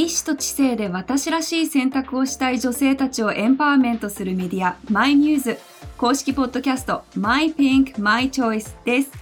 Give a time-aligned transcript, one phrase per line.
[0.00, 5.58] 意志と知性で私らしい選択をしたい女性たちをエンパワーメントするメディア My Muse
[5.98, 9.12] 公式ポッドキャスト My Pink My Choice です。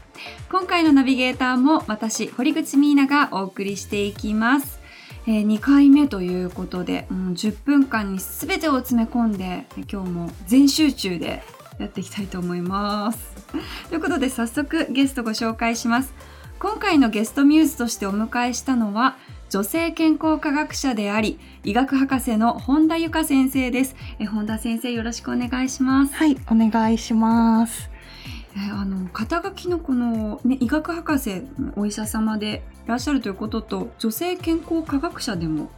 [0.48, 4.78] 今回のナビゲーターも私堀口ミーナがお送りしていきます。
[5.26, 11.42] えー、2回目ということで、うん、10分間に全てを詰め込んで今日も全集中で
[11.80, 13.18] やっていきたいと思います。
[13.90, 16.14] ということで早速ゲストご紹介します。
[16.60, 19.16] 今回のゲストミューズとしてお迎えしたのは
[19.50, 23.96] 女性健康科学者であり医学博士の本田由香先生です。
[24.18, 26.14] え本田先生よろしくお願いします。
[26.14, 27.88] はいお願いします。
[28.54, 31.44] えあの肩書きのこの、ね、医学博士
[31.76, 35.70] お医者様でいらっしゃるということと女性健康科学者でも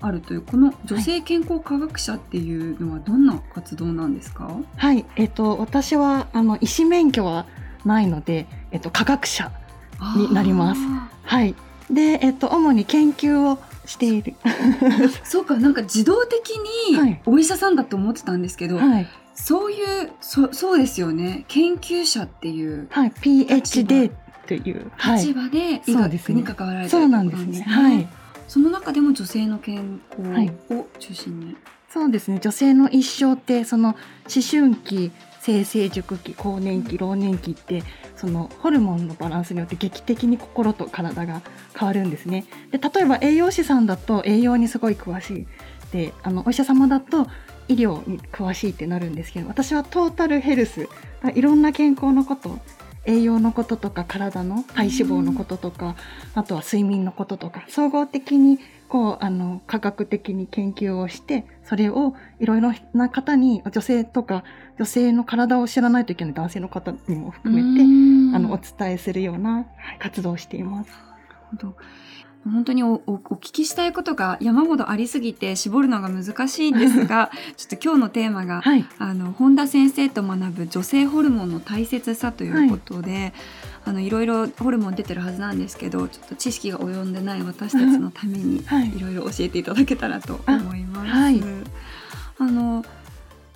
[0.00, 4.50] あるというこの女性健康科学者っていうのはどんな活動なんですか？
[4.76, 7.44] はい、えっと、私はあの医師免許は
[7.84, 9.52] ないので、えっと、科学者
[10.16, 10.80] になります。
[11.24, 11.54] はい。
[11.90, 14.34] で、えっと、主に研究をしている。
[15.24, 16.50] そうか、なんか自動的
[16.92, 21.44] にお医者さんだと思ってたんですけど、はい、そういうそそうですよね。
[21.48, 24.10] 研究者っていう、はい、PhD
[24.46, 24.90] という。
[25.16, 27.60] 立場で医学に関わられてる、ね、そうなんですね。
[27.62, 28.08] はい。
[28.46, 31.56] その中でも女性の健康を中心に、はい、
[31.88, 32.38] そうですね。
[32.40, 33.96] 女性の一生ってその思
[34.48, 37.82] 春期性成熟期更年期老年期って
[38.16, 41.42] そのホルモンのバランスによって劇的に心と体が
[41.76, 42.44] 変わるんですね。
[42.70, 45.46] で例えば栄養士さんだと栄養にすごい詳しい
[45.92, 47.26] であのお医者様だと
[47.68, 50.88] 医療に詳しいってなるんですけど私はトータルヘルス
[51.34, 52.58] いろんな健康のこと
[53.04, 55.96] 栄養のこととか体の体脂肪のこととか、
[56.34, 64.42] あとは睡眠のこととか総合的にこうあの科学的に研究をしてそれをいろいろな方に女性とか
[64.78, 69.66] 女性の体を知らないといけない男性の方にも含めてあのお伝えするような
[70.00, 70.90] 活動をしています。
[70.90, 71.02] なる
[71.50, 71.76] ほど
[72.44, 83.32] 本当にお聞きしたいことが山ほどありすぎて絞るのが難しいんですが ちょっと今日のテーマが、はい、あの本田先生と学ぶ女性ホルモンの大切さということで、はい、
[83.86, 89.00] あのいろいろホルモン出てるはずなんですけどちょっと知識が及んでない私たちのためにい。
[89.00, 91.10] ろいろ教えていただけたらと思います。
[91.10, 91.42] はい、
[92.38, 92.84] あの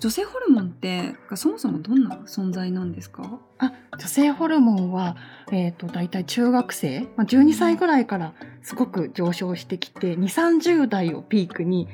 [0.04, 3.41] 女性ホルモンってそもそもどんな存在なんですか？
[3.56, 5.16] あ女性ホルモンは、
[5.50, 11.88] えーと、大体中学生、まあ、12歳ぐらいからすごく上昇してきて2 3 0代をピークに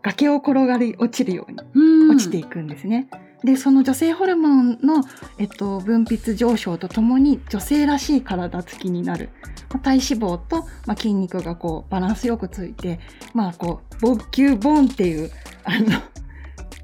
[0.00, 1.58] 崖を転がり落ちるように
[2.10, 3.10] 落ちていくんですね。
[3.44, 5.04] でその女性ホルモンの、
[5.38, 9.30] えっと、分泌上昇とともに女性らしい体つきになる、
[9.70, 13.00] まあ、体脂肪と、まあ、筋肉がこうバランスよくついて、
[13.34, 15.30] まあ、こうボキュボンっていう
[15.64, 16.02] あの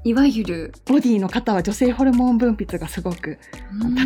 [0.03, 3.39] いわゆるボディの方は女性ホルモン分泌がすごく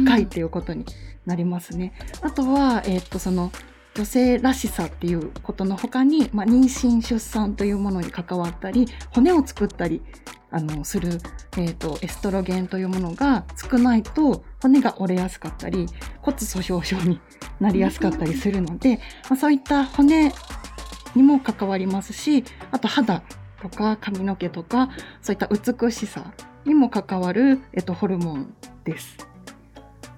[0.06, 0.85] 高いっていうことに
[1.25, 1.94] なりますね。
[2.22, 3.52] あとは、えー、っとその
[3.94, 10.02] 女性らしさっていうことの他に、まあ、妊娠出産というものに関わったり骨を作ったり
[10.50, 11.19] あのする、
[11.57, 15.88] えーと、エストロゲンというものが少ないと骨が折れやすかったり
[16.22, 17.19] 骨粗しょう症に
[17.59, 18.97] なりやすかったりするので、
[19.29, 20.31] まあ、そういった骨
[21.16, 23.23] にも関わりますしあと肌
[23.61, 24.89] とか髪の毛とか
[25.22, 26.33] そういった美しさ
[26.66, 29.17] にも関わる、えっと、ホルモンです。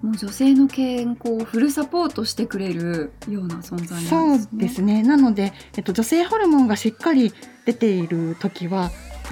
[0.02, 4.10] もう女性の健康をフルサポートしてくれるような存在なんですね。
[4.10, 5.02] そうですね。
[5.02, 7.34] なので、えっと、女性ホルモンがしっかり
[7.66, 8.92] 出ている時は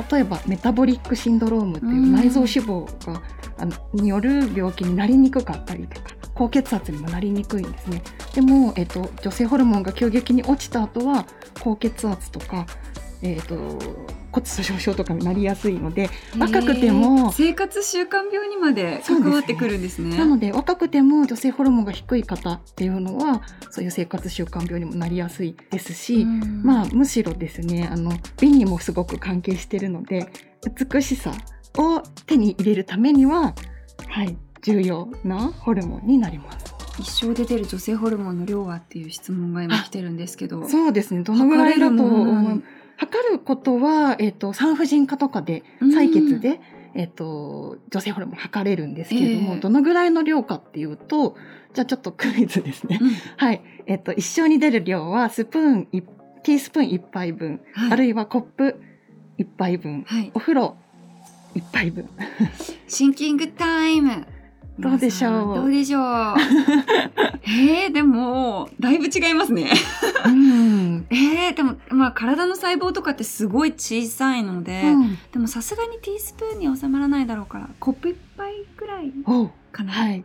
[0.09, 3.21] 例えばメタボリックシンドロームっていう内臓脂肪が、
[3.57, 8.01] あのによる病気になりにくかったりとか高血圧にもなりにくいんですね。
[8.33, 11.25] でも、えっと、女性ホルモンが急激に落ちた後は
[11.59, 12.65] 高血圧とか
[13.23, 13.55] えーと、
[14.31, 30.27] 骨粗しょう症とかになりやすいので若くても生活習慣病にまで関わってくるんですね、ね、なので若くても女性ホルモンが低い方っていうのはそういう生活習慣病にもなりやすいですし、まあむしろですねあの美にもすごく関係してるので
[30.91, 31.33] 美しさ
[31.77, 33.53] を手に入れるためには、
[34.07, 36.73] はい、重要なホルモンになります。
[36.99, 41.23] 一生で出る女性ホルモンの量はっていう質問が今来てるんですけどそうですね。
[41.23, 42.63] どのぐらいだと思う？
[43.01, 46.61] 測ることは、えっ、ー、と、産婦人科とかで、採血で、
[46.93, 51.35] えっ、ー、と、女性ホルモン測れるんですけれども、えー、どのぐらいの量かっていうと、
[51.73, 52.99] じゃあちょっとクイズですね。
[53.01, 53.63] うん、はい。
[53.87, 58.79] えっ、ー、と、一生に出る量は、スプーン、ティースプーン1杯分、はい、あるいはコップ
[59.39, 60.75] 1杯分、はい、お風呂
[61.55, 62.07] 1杯分。
[62.87, 64.27] シンキングタイム。
[64.79, 65.55] どうでしょう？
[65.55, 66.03] どうでしょう？
[67.43, 69.69] えー、でも、だいぶ違いますね。
[70.25, 79.11] うん、 えー、でも、まあ、体の細胞とかってすごい小さいので、うん、でもさすがにティースプーンに収まらないだろうから、コップ一杯ぐらい
[79.71, 79.91] かな？
[79.91, 80.23] はい。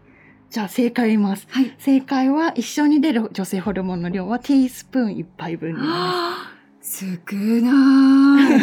[0.49, 1.47] じゃあ正解言います。
[1.51, 1.75] はい。
[1.79, 6.53] 正解は一緒に出る女性ホルモンの量はティースプーン一杯分にな。
[6.89, 7.05] 少
[7.37, 8.61] ない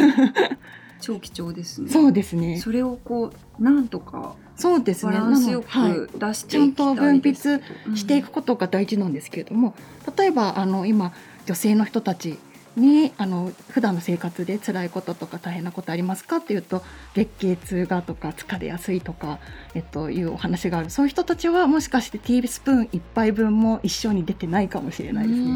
[1.01, 5.13] 超貴重ですねそうですねそれをこうなんとかそうですね。
[5.13, 7.61] バランスよく出してちゃんと分泌
[7.95, 9.75] していくことが大事なんですけれども、
[10.17, 11.13] 例えばあの今
[11.45, 12.37] 女性の人たち
[12.75, 16.81] にあの普段の生活で辛いこととか大変なことありますかっていうと
[17.13, 19.39] 月経痛がとか疲れやすいとか、
[19.75, 20.89] えっと、いうお話がある。
[20.89, 25.47] そういう人たちはもしかしてティースプーン1杯分も一緒に出てないかもしれないですね。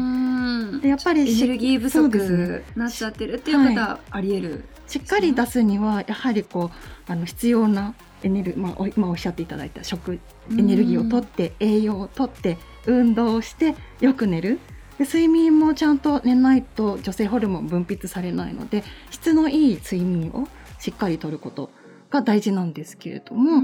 [0.72, 6.70] ねでやっぱりしエネルギー不足なっちゃってるっていう方あり得る、しっかり出すにはやはりこ
[7.08, 10.18] うあの必要なエネルまあ、お今おっしゃっていただいた食
[10.50, 14.58] エネルギーをとって栄養をとって運動をしてよく寝る。
[14.98, 20.48] で睡眠もちゃんと寝ないと女性ホルモン分泌されないので質のいい睡眠を
[20.80, 21.70] しっかりとること
[22.10, 23.62] が大事なんですけれども、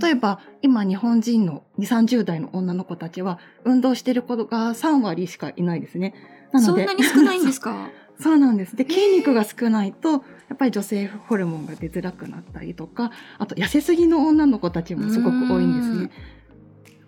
[0.00, 6.12] 例えば今日本人の2 3 0代の女の子たちは運動してる子が3割しかいないですね。
[6.52, 7.88] なのでそんなに少ないんですか？
[8.20, 8.76] そうなんです。
[8.76, 10.18] で、筋肉が少ないと、や
[10.54, 16.10] っぱり女性ホルモンが出づらくなったりとか、あと痩せすぎの女の子たちもすごく多いんですね。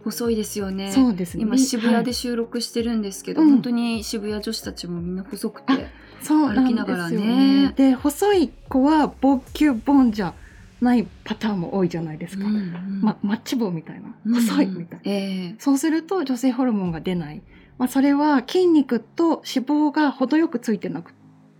[0.05, 1.43] 細いですよねそうですね。
[1.43, 5.89] 今渋谷ではい収録してるんですけど、うん本当に渋谷女子たちもみんな細くて
[6.23, 7.17] そう歩きながらね
[7.67, 7.73] ね。
[7.77, 10.35] で、細い子はボッキュボンじゃ
[10.81, 12.45] ないパターンも多いじゃないですか。
[12.45, 14.15] ま、マッチ棒みたいな。
[14.33, 15.01] 細いみたいな。
[15.05, 17.43] ええそうすると女性ホルモンが出ない。
[17.79, 21.13] まあ、それは筋肉と脂肪が程よくついてなく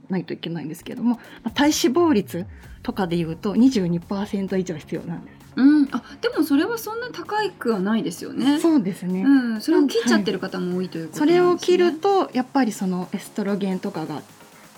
[0.09, 2.47] ないといけないんですけども、まあ体脂肪率
[2.83, 5.37] とかで言うと22%以上必要なんです。
[5.57, 8.61] うん、あでもそれはそんな高いくはないですよね。
[8.61, 9.23] そうですね。
[9.23, 14.23] うん、それを切っちゃってる方も多いということそなんです、ねれを切るとやっぱりそのエストロゲンとかが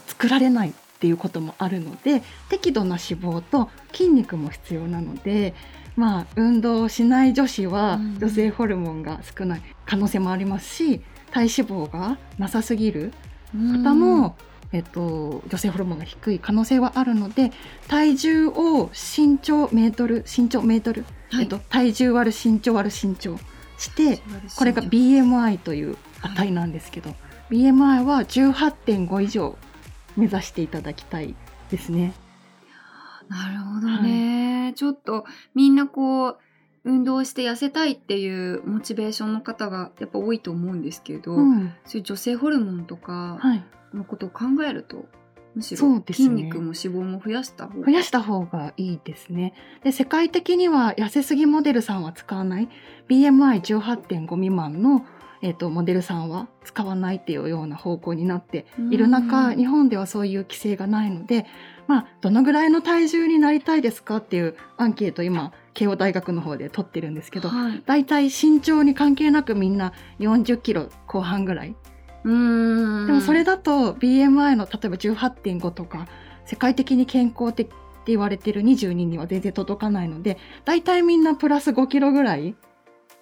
[0.06, 5.54] 作られないっていうこともあるので適度な脂肪と筋肉も必要なので
[5.94, 13.12] まあ運動をしない女子はうん女性ホルモンが少ない可能性もありますし体脂肪がなさすぎる。
[13.54, 14.36] 方も、
[14.72, 17.52] えっと、女性ホルモンが低い可能性はあるので
[17.86, 21.44] 体重を身長メートル身長メートル、はい。
[21.44, 23.38] えっと、体重割る身長割る身長
[23.78, 24.18] してうん
[24.56, 27.14] これが BMI という値なんですけど、
[27.50, 29.56] BMI は18.5以上
[30.16, 31.34] 目指していただきたい
[31.70, 32.12] ですね。
[33.28, 35.24] なるほどね、ちょっと
[35.54, 36.38] みんなこう
[36.88, 43.64] 運動して痩せたいっていうモチベーションの方がやっぱ多いと思うんですけど、うん、そういう女性ホルモンとかはい、
[43.94, 45.04] のことを考えると
[45.54, 49.54] むしろ筋肉も脂肪も増やした方が増やした方がいいですね。
[49.82, 52.68] で世界的には痩せすぎモデルさんは使わない。
[53.08, 55.04] BMI18.5 未満の、
[55.42, 61.46] えー、とモデルさんは使わないっていうような方向になっている中、うん日本ではそういう規制がないので、
[61.88, 71.76] まあ、どのぐらいの体重になりたいですかっていうアンケート今慶応大学の方で取ってるんですけど、はい、だいたい身長に関係なくみんな40キロ後半ぐらい。
[72.24, 73.06] うーん。
[73.06, 76.08] でもそれだと BMI の例えば18.5とか
[76.44, 77.76] 世界的に健康的って
[78.06, 82.56] 言われてる22には全然届かないのでだいたいみんなプラス5キロぐらい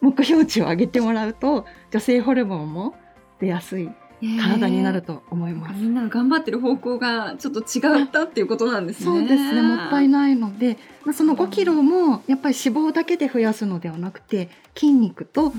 [0.00, 2.94] 目標値を上げてもらうと女性ホルモンも
[3.40, 3.90] 出やすい
[4.20, 5.74] 体になると思います。
[5.74, 9.06] みんなが頑張ってる方向がちょっと違ったっていうことなんですね。
[9.06, 10.36] そうですねもったいない。
[10.36, 15.54] ので、まあ、その5キロもやっぱり脂肪だけで増やすのではなくて筋肉と脂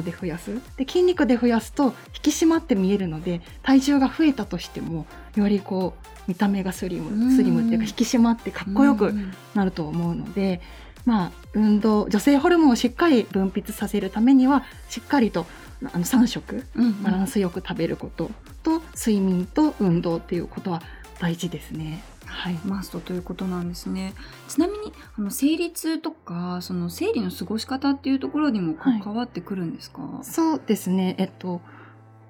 [0.00, 1.92] 肪で増やすで筋肉で増やすと引
[2.22, 5.06] き締まって見えるので体重が増えたとしても
[5.36, 10.60] よりこう見た目がスリうんムスリムっていうか引き締まってかっこよくうんなると思うので、
[11.04, 15.46] まあ運動女性ホルモンをしっかり分泌させるためにはしっかりと
[15.82, 18.30] あの3食うんバランスよく食べること
[18.62, 20.82] と睡眠と運動っていうことは
[21.20, 22.02] 大事ですね。
[22.26, 22.54] はい。
[22.64, 24.12] マストということなんですね。
[24.48, 30.02] ちなみにあの生理痛とかその生理の過ごし方っていうところにもはい関わってくるんですか？
[30.22, 31.14] そうですね。
[31.18, 31.60] えっと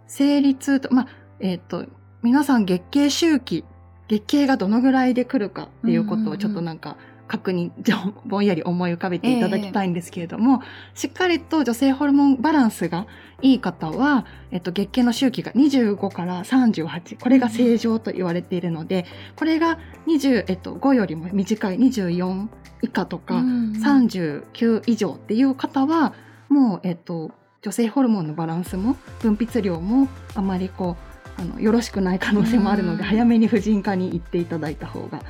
[0.07, 1.09] 生理痛とまあ
[1.41, 1.87] えっと
[2.23, 3.65] 皆さん月経周期
[4.09, 6.97] 月経がどのぐらいで来るかっていうことをちょっとなんか
[7.29, 10.63] 確認じゃあぼんやり思い浮かべていただきたいんですけれども、
[10.95, 13.07] しっかりと女性ホルモンバランスが
[13.43, 19.07] いい方は、えっと、月経の周期が25から38これが正常と言われているので、
[19.37, 22.49] これが20、えっと、5よりも短い24
[22.83, 26.15] 以下とか、うん39以上っていう方は
[26.49, 30.97] もう、えっと、女性ホルモンのバランスも分泌量もあまりこ
[31.39, 33.09] うあのよろしくない可能性もあるので、うん。
[33.09, 35.21] 早めに婦人科に行っていただいた方が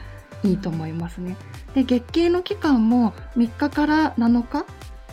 [0.46, 1.36] いいと思いますね。
[1.74, 4.64] で月経の期間も3日から7日っ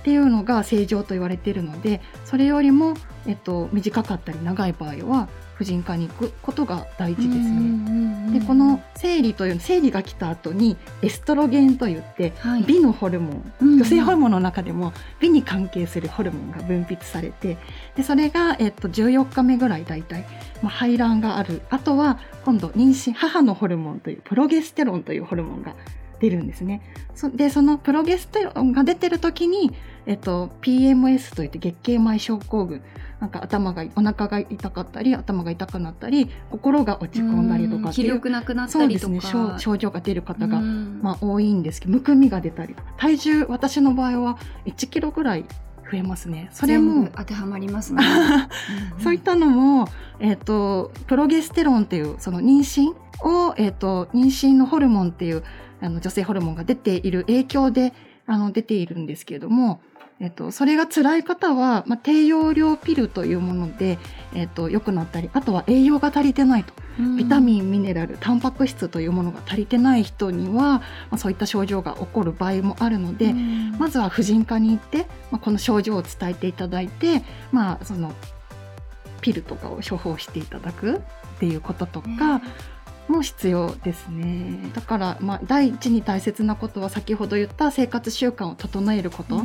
[0.03, 8.39] ていうのが正常と言われているのでそれよりもえっと、短かったり長い場合は婦人科に行くことが大事ですね。
[8.39, 17.57] でこの生理という生理が来た後にエストロゲンといって、はい、美のホルモン、女性ホルモンの中でも美に関係するホルモンが分泌されて
[17.95, 20.25] でそれが、えっと、14日目ぐらい大体、
[20.61, 21.61] まあ、排卵がある。
[21.69, 25.75] あとは今度妊娠母のホルモンというプロゲステロンというホルモンが
[26.23, 26.81] 出るんですね。
[27.15, 29.73] そでそのプロゲステロンが出てる時に、
[30.05, 32.81] えっと、PMS といって月経前症候群
[33.19, 45.45] なんか頭がお腹が痛かったり頭が痛くなったり心が落ち込んだりとか気力なくなったりとかそうですね症状が出る方が、まあ、多いんですけどむくみが出たり体重私の場合は1キロぐらい
[45.91, 46.49] 増えますね。
[46.53, 48.01] それも当てはまりますね。
[48.99, 49.87] そういったのも、
[50.19, 55.43] えっ、ー、とプロゲステロンっていうその妊娠をえっ、ー、と妊娠のホルモンっていう
[55.83, 57.93] あの女性ホルモンが出ている影響で
[58.25, 59.81] あの出ているんですけれども、
[60.19, 63.99] えっと、それが辛い方は、まあ、低用量ピルというもので、
[64.33, 66.73] えっと、良くなったりあとは栄養が足りてないと、
[67.17, 73.33] ビタミンミネラルタンパク質というものが足りてない人には、まあ、そういった症状が起こる場合もあるので、
[73.77, 78.13] まずは婦人科に行って、まあ、この症状を伝えていただいて、まあ、その
[79.19, 80.99] ピルとかを処方していただくっ
[81.39, 82.41] ていうこととか、
[83.07, 84.59] も必要ですね。
[84.73, 89.41] だから、まあ、第一に大切なことは先ほど言った生活習慣を整えること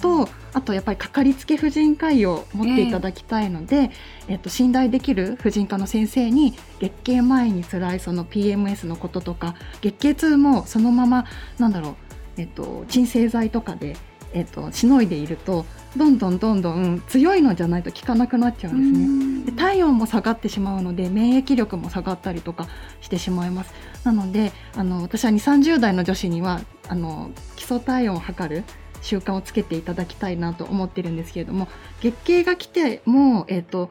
[0.00, 3.90] と、あとやっぱりかかりつけ婦人科医を持っていただきたいので、えー、
[4.28, 11.26] えっと、信頼できる婦人科の先生に月経前に辛いその PMS のこととか月経痛もそのまま
[11.58, 11.94] なんだろう、
[12.38, 13.96] えっと、鎮静剤とかで、
[14.32, 19.52] えっと、しのいでいるとどんどんどんどん強いのじゃないと効かなくなっちゃうんですね。
[19.52, 22.68] で体温も下がってしまうので免疫力も下がったりとか
[23.00, 23.74] してしまいます。
[24.04, 28.64] なのであの私は2 3 0代の女子にはあの基礎体温を測る
[29.02, 31.68] 習慣をつけていただきたいなと思ってるんですけれども
[32.00, 33.90] 月経が来ても、えーと、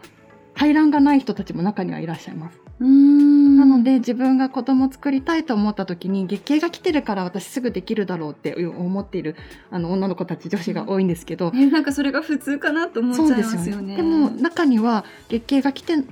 [0.53, 2.60] 排卵がない人たちも中にはいらっしゃいます。
[2.83, 9.35] なので自分が子供作りたいと思った時に月経が来てるから私すぐできるだろうって思っている
[9.69, 13.97] あの女の子たち女子が多いんですけど、えなんかそれが普通かなと思っちゃいますよね。
[13.97, 16.03] でも中には月経が来て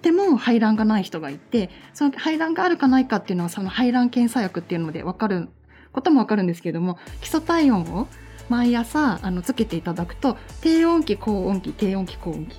[0.00, 5.48] ても排卵がない人がいてその排卵があるかないかっていうのはその排卵検査薬っていうので分かる
[5.92, 8.06] ことも分かるんですけれども基礎体温を
[8.48, 12.58] 毎朝あのつけていただくと低温期高温期低温期高温期っ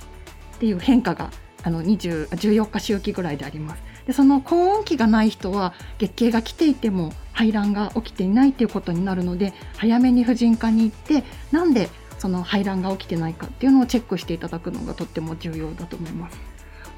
[0.60, 1.32] ていう変化が
[1.68, 3.84] あの20 14日周期ぐらいであります。
[4.06, 16.38] でその高温期がない人は月経が来ていても排卵が起きていないということになるので早めに婦人科に行ってなんでその排卵が起きてないかっていうのをチェックしていただくのがとっても重要だと思います。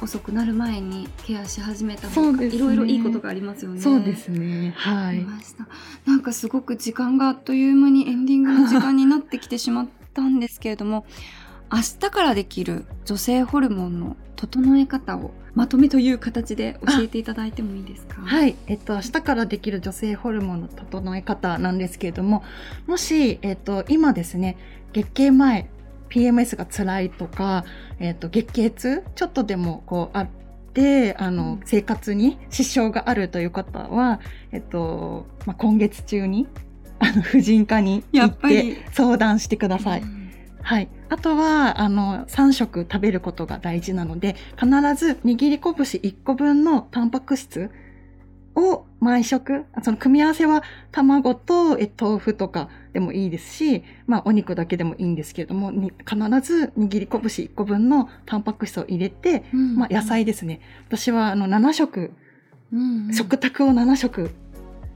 [0.02, 3.82] 遅くなる前にケアし始めた方が、ね、いろいろいいことがありますよね。
[3.82, 4.74] そうですね。
[4.78, 5.26] はい。
[6.06, 11.06] なんかすごく時間があっという間にエンディングの時間になってきてしまったんですけれども、
[11.72, 18.22] 明日からできる女性ホルモンの整え方をまとめという形で教えていただいてもいいですか？
[18.22, 22.44] はい、えっと、明日からできる女性ホルモンの整え方なんですけれども
[22.88, 24.58] もし、えっと、今ですね
[24.94, 25.70] 月経前
[26.10, 27.66] PMS が辛いとか、
[28.00, 30.28] えっと、月経痛ちょっとでもこうあっ
[30.74, 34.20] てあの、生活に支障があるという方は、
[34.52, 36.48] えっとまあ、今月中に
[37.00, 40.04] あの婦人科に行って相談してください。
[40.62, 40.90] はい。
[41.10, 47.72] あとは、あの、3食食べることが大事なので、必ず握り拳1個分のタンパク質
[48.56, 55.90] を毎食、その組み合わせは卵とえ豆腐とかでもいいですし、まあお肉だけでもいいんですけれども、必
[56.42, 60.62] ず握り拳1個分のタンパク質を入れて、うんうん、まあ野菜ですね。
[60.88, 62.12] 私はあの7食、
[62.74, 64.32] うんうん、食卓を7食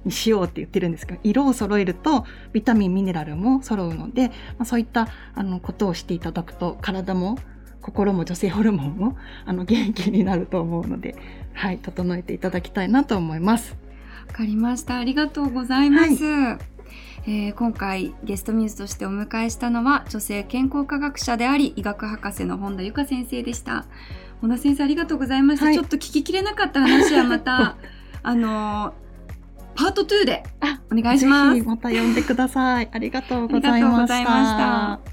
[0.05, 7.38] にしようって言ってるんですけど色を揃えるとビタミンミネラルも揃うので、まあ、そういったあのことをしていただくと体も
[7.83, 11.15] 心も女性ホルモンもあの元気になると思うので、
[11.53, 13.75] はい、整えていただきたいなと思います。
[14.27, 14.98] わかりました。
[14.98, 16.24] ありがとうございます。
[16.24, 16.57] は
[17.27, 23.86] い、えー、今回ゲストミューズとしてお迎えしたのは女性健康科学者であり医学博士の本田由香先生でした。
[24.39, 25.65] 本田先生ありがとうございました。
[25.65, 27.75] はい、ちょっと聞ききれなかった話はまた
[28.24, 28.93] あの
[29.75, 30.44] パート2で
[30.92, 31.63] お願いします。
[31.63, 32.89] また呼んでください。
[32.92, 34.24] ありがとうございまし
[35.08, 35.12] た。